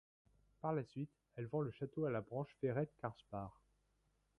Par 0.61 0.73
la 0.73 0.83
suite, 0.83 1.11
elle 1.35 1.45
vend 1.45 1.59
le 1.61 1.69
château 1.69 2.05
à 2.05 2.09
la 2.09 2.21
branche 2.21 2.55
Ferrette-Carspach. 2.59 3.51